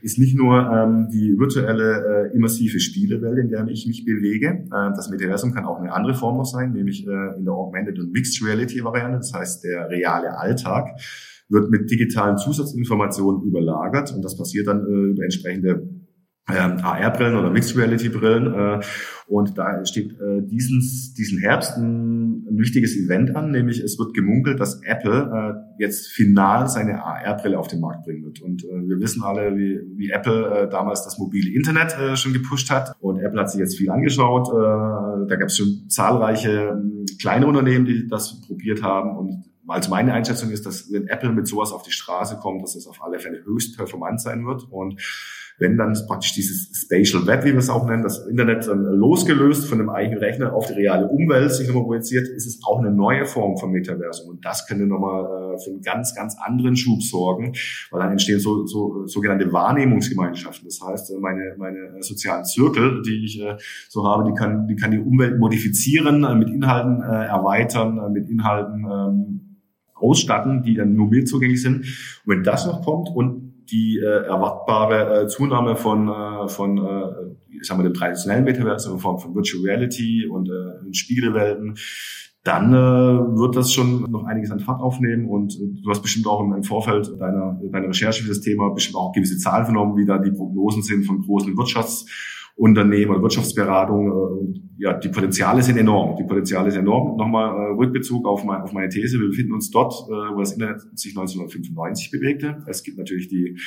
[0.01, 4.65] ist nicht nur ähm, die virtuelle, äh, immersive Spielewelt, in der ich mich bewege.
[4.71, 7.99] Äh, das Metaversum kann auch eine andere Form noch sein, nämlich äh, in der Augmented
[7.99, 9.17] und Mixed Reality Variante.
[9.17, 10.99] Das heißt, der reale Alltag
[11.49, 15.87] wird mit digitalen Zusatzinformationen überlagert und das passiert dann äh, über entsprechende
[16.49, 18.53] ähm, AR-Brillen oder Mixed Reality-Brillen.
[18.53, 18.81] Äh,
[19.27, 20.79] und da steht äh, diesen,
[21.17, 25.31] diesen Herbst ein, ein wichtiges Event an, nämlich es wird gemunkelt, dass Apple
[25.79, 28.41] äh, jetzt final seine AR-Brille auf den Markt bringen wird.
[28.41, 32.33] Und äh, wir wissen alle, wie, wie Apple äh, damals das mobile Internet äh, schon
[32.33, 32.93] gepusht hat.
[32.99, 34.49] Und Apple hat sich jetzt viel angeschaut.
[34.49, 39.17] Äh, da gab es schon zahlreiche äh, kleine Unternehmen, die das probiert haben.
[39.17, 42.75] Und also meine Einschätzung ist, dass wenn Apple mit sowas auf die Straße kommt, dass
[42.75, 44.67] es auf alle Fälle höchst performant sein wird.
[44.69, 45.01] Und
[45.59, 49.67] wenn dann praktisch dieses Spatial Web, wie wir es auch nennen, das Internet dann losgelöst
[49.67, 52.91] von dem eigenen Rechner auf die reale Umwelt sich nochmal projiziert, ist es auch eine
[52.91, 54.29] neue Form von Metaversum.
[54.29, 57.53] Und das könnte nochmal äh, für einen ganz, ganz anderen Schub sorgen,
[57.91, 60.67] weil dann entstehen so, so sogenannte Wahrnehmungsgemeinschaften.
[60.67, 63.55] Das heißt, äh, meine, meine sozialen Zirkel, die ich äh,
[63.89, 69.53] so habe, die kann, die kann die Umwelt modifizieren, mit Inhalten erweitern, mit Inhalten ähm,
[69.95, 71.85] ausstatten, die dann nur mir zugänglich sind.
[72.25, 77.55] Und wenn das noch kommt und die äh, erwartbare äh, Zunahme von, äh, von äh,
[77.59, 81.77] ich sag mal, dem traditionellen Metaverse in Form von Virtual Reality und äh, Spiegelwelten,
[82.43, 82.77] dann äh,
[83.37, 86.63] wird das schon noch einiges an Fahrt aufnehmen und äh, du hast bestimmt auch im,
[86.63, 90.31] Vorfeld deiner, deiner Recherche für das Thema bestimmt auch gewisse Zahlen vernommen, wie da die
[90.31, 92.05] Prognosen sind von großen Wirtschafts-
[92.55, 94.11] Unternehmen oder Wirtschaftsberatung.
[94.11, 96.15] Äh, ja, die Potenziale sind enorm.
[96.17, 97.17] Die Potenziale sind enorm.
[97.17, 99.19] Nochmal äh, Rückbezug auf, mein, auf meine These.
[99.19, 102.63] Wir befinden uns dort, äh, wo das Internet sich 1995 bewegte.
[102.67, 103.57] Es gibt natürlich die,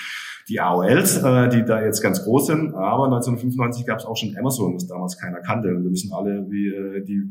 [0.48, 2.74] die AOLs, die da jetzt ganz groß sind.
[2.74, 5.74] Aber 1995 gab es auch schon Amazon, das damals keiner kannte.
[5.74, 7.22] Und wir wissen alle, wie die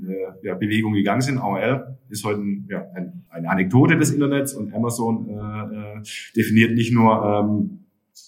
[0.43, 1.37] ja, Bewegungen gegangen sind.
[1.37, 6.01] AOL ist heute ja, ein, eine Anekdote des Internets und Amazon äh,
[6.35, 7.84] definiert nicht nur ähm,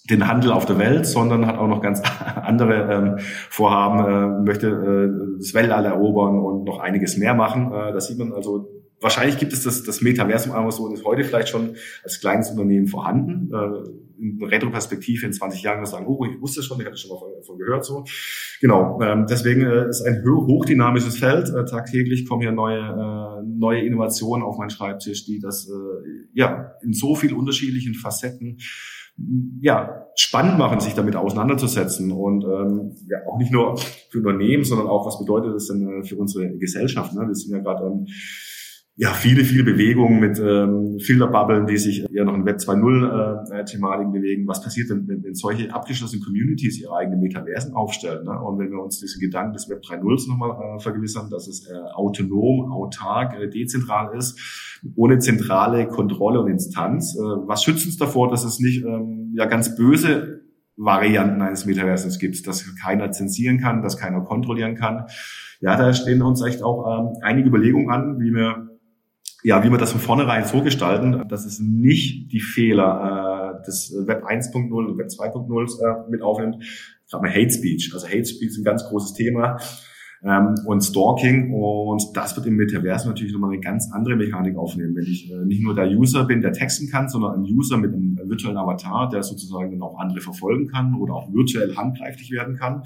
[0.09, 2.01] den Handel auf der Welt, sondern hat auch noch ganz
[2.35, 3.15] andere ähm,
[3.49, 7.71] Vorhaben, äh, möchte äh, das Weltall erobern und noch einiges mehr machen.
[7.71, 8.69] Äh, das sieht man also,
[9.01, 13.51] wahrscheinlich gibt es das, das Metaversum Amazon ist heute vielleicht schon als kleines Unternehmen vorhanden.
[13.53, 13.89] Äh,
[14.19, 17.57] in Retroperspektive in 20 Jahren sagen, oh, ich wusste schon, ich hatte schon mal davon
[17.57, 18.03] gehört so.
[18.61, 21.49] Genau, ähm, deswegen äh, ist ein hochdynamisches Feld.
[21.49, 26.73] Äh, tagtäglich kommen hier neue, äh, neue Innovationen auf meinen Schreibtisch, die das äh, ja
[26.81, 28.57] in so viel unterschiedlichen Facetten
[29.61, 34.87] ja, spannend machen, sich damit auseinanderzusetzen und ähm, ja auch nicht nur für Unternehmen, sondern
[34.87, 37.13] auch, was bedeutet das denn äh, für unsere Gesellschaft?
[37.13, 37.27] Ne?
[37.27, 38.07] Wir sind ja gerade ähm,
[38.99, 44.11] ja, viele, viele Bewegungen mit ähm, Filterbubbeln, die sich eher noch in Web 2.0 äh,
[44.11, 44.47] bewegen.
[44.47, 48.25] Was passiert denn, wenn, wenn solche abgeschlossenen Communities ihre eigenen Metaversen aufstellen?
[48.25, 48.31] Ne?
[48.31, 51.75] Und wenn wir uns diesen Gedanken des Web 3.0 nochmal äh, vergewissern, dass es äh,
[51.93, 57.15] autonom, autark, äh, dezentral ist, ohne zentrale Kontrolle und Instanz.
[57.15, 60.41] Äh, was schützt uns davor, dass es nicht ähm, ja ganz böse
[60.75, 65.05] Varianten eines Metaversums gibt, dass keiner zensieren kann, dass keiner kontrollieren kann?
[65.59, 68.66] Ja, da stehen uns echt auch ähm, einige Überlegungen an, wie wir
[69.47, 73.95] ja, wie wir das von vornherein so gestalten, dass es nicht die Fehler äh, des
[74.05, 76.57] Web 1.0 und Web 2.0 äh, mit aufnimmt.
[77.09, 77.91] Gerade mal Hate Speech.
[77.93, 79.57] Also Hate Speech ist ein ganz großes Thema.
[80.21, 84.93] Ähm, und Stalking und das wird im Metaverse natürlich nochmal eine ganz andere Mechanik aufnehmen,
[84.97, 87.93] wenn ich äh, nicht nur der User bin, der texten kann, sondern ein User mit
[87.93, 92.57] einem virtuellen Avatar, der sozusagen dann auch andere verfolgen kann oder auch virtuell handgreiflich werden
[92.57, 92.83] kann.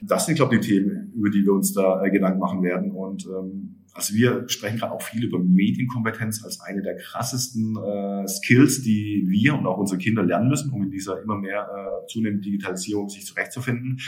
[0.00, 2.90] Das sind, glaube ich, die Themen, über die wir uns da äh, Gedanken machen werden
[2.90, 8.26] und ähm, also wir sprechen gerade auch viel über Medienkompetenz als eine der krassesten äh,
[8.26, 12.06] Skills, die wir und auch unsere Kinder lernen müssen, um in dieser immer mehr äh,
[12.06, 13.98] zunehmenden Digitalisierung sich zurechtzufinden.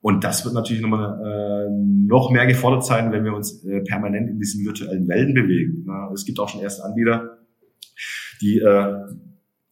[0.00, 1.70] Und das wird natürlich nochmal, äh,
[2.06, 5.84] noch mehr gefordert sein, wenn wir uns äh, permanent in diesen virtuellen Welten bewegen.
[5.86, 7.38] Na, es gibt auch schon erste Anbieter,
[8.40, 8.94] die äh,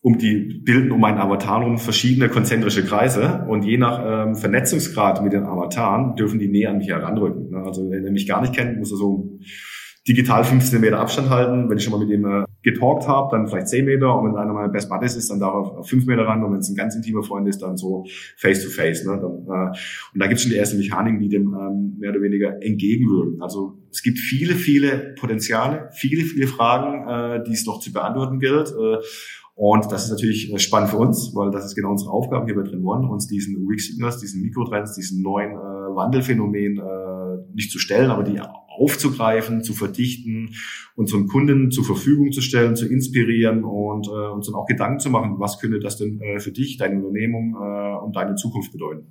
[0.05, 5.25] um die bilden um einen Avatar herum verschiedene konzentrische Kreise und je nach ähm, Vernetzungsgrad
[5.25, 7.49] mit den Avataren dürfen die näher an mich heranrücken.
[7.51, 7.63] Ne?
[7.65, 9.39] Also wenn er mich gar nicht kennt, muss er so
[10.07, 11.71] digital 15 Meter Abstand halten.
[11.71, 14.15] Wenn ich schon mal mit ihm äh, getalkt habe, dann vielleicht 10 Meter.
[14.15, 16.45] Und wenn einer meiner Best Buddies ist, dann darf er auf 5 Meter ran.
[16.45, 18.05] Und wenn es ein ganz intimer Freund ist, dann so
[18.37, 19.07] face to face.
[19.07, 19.13] Ne?
[19.13, 22.63] Äh, und da gibt es schon die ersten Mechaniken, die dem ähm, mehr oder weniger
[22.63, 23.41] entgegenwirken.
[23.41, 28.39] Also es gibt viele, viele Potenziale, viele, viele Fragen, äh, die es noch zu beantworten
[28.39, 28.69] gilt.
[28.69, 28.99] Äh,
[29.55, 32.57] und das ist natürlich äh, spannend für uns, weil das ist genau unsere Aufgabe hier
[32.57, 37.71] bei Trend One, uns diesen Weak Signals, diesen Mikrotrends, diesen neuen äh, Wandelphänomen äh, nicht
[37.71, 40.55] zu stellen, aber die aufzugreifen, zu verdichten,
[40.97, 45.11] unseren Kunden zur Verfügung zu stellen, zu inspirieren und äh, uns dann auch Gedanken zu
[45.11, 49.07] machen, was könnte das denn äh, für dich, deine Unternehmung äh, und deine Zukunft bedeuten.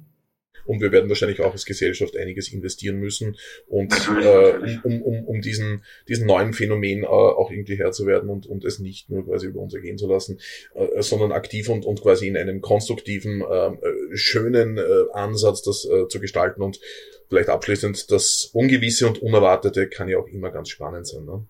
[0.66, 5.42] Und wir werden wahrscheinlich auch als Gesellschaft einiges investieren müssen und äh, um, um, um
[5.42, 9.26] diesen, diesen neuen Phänomen äh, auch irgendwie Herr zu werden und, und es nicht nur
[9.26, 10.40] quasi über uns ergehen zu lassen,
[10.76, 13.72] äh, sondern aktiv und, und quasi in einem konstruktiven, äh,
[14.14, 14.82] schönen äh,
[15.14, 16.80] Ansatz das äh, zu gestalten und
[17.30, 21.26] vielleicht abschließend das Ungewisse und Unerwartete kann ja auch immer ganz spannend sein.
[21.26, 21.46] Ne?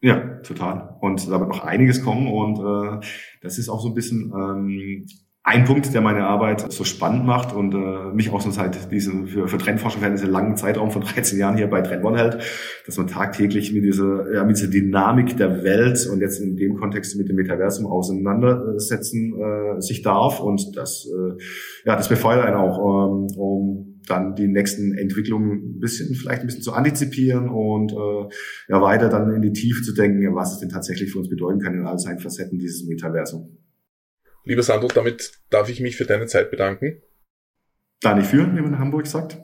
[0.00, 0.96] Ja, total.
[1.00, 3.06] Und da wird noch einiges kommen und äh,
[3.40, 5.06] das ist auch so ein bisschen ähm,
[5.46, 9.26] ein Punkt, der meine Arbeit so spannend macht und äh, mich auch so seit diesem
[9.26, 12.38] für, für einen langen Zeitraum von 13 Jahren hier bei Trend hält,
[12.86, 16.76] dass man tagtäglich mit dieser, ja, mit dieser Dynamik der Welt und jetzt in dem
[16.76, 21.34] Kontext mit dem Metaversum auseinandersetzen äh, sich darf und das, äh,
[21.84, 26.46] ja, das befeuert einen auch, ähm, um dann die nächsten Entwicklungen ein bisschen, vielleicht ein
[26.46, 28.32] bisschen zu antizipieren und äh,
[28.68, 31.60] ja weiter dann in die Tiefe zu denken, was es denn tatsächlich für uns bedeuten
[31.60, 33.58] kann in all seinen Facetten dieses Metaversum.
[34.44, 37.02] Lieber Sandro, damit darf ich mich für deine Zeit bedanken.
[38.00, 39.38] Da nicht führen, wie man in Hamburg sagt.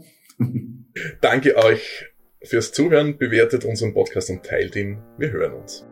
[1.20, 2.06] Danke euch
[2.42, 5.02] fürs Zuhören, bewertet unseren Podcast und teilt ihn.
[5.18, 5.89] Wir hören uns.